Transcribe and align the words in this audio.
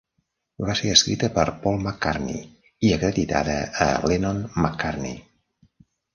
Va 0.69 0.75
ser 0.77 0.93
escrita 0.93 1.29
per 1.35 1.43
Paul 1.65 1.77
McCartney 1.81 2.39
i 2.89 2.91
acreditada 2.97 3.59
a 3.87 3.89
Lennon-McCartney. 4.13 5.17